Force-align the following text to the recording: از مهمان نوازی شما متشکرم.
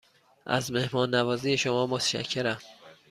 از 0.45 0.71
مهمان 0.71 1.15
نوازی 1.15 1.57
شما 1.57 1.87
متشکرم. 1.87 2.57